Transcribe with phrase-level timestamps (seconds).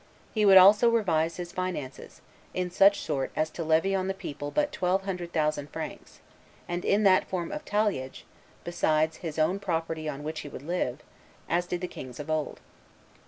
[0.33, 2.21] He would also revise his finances,
[2.55, 6.21] in such sort as to levy on the people but twelve hundred thousand francs,
[6.67, 8.25] and that in form of talliage,
[8.63, 11.03] besides his own property on which he would live,
[11.47, 12.61] as did the kings of old."